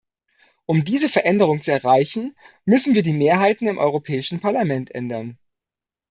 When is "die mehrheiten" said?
3.03-3.67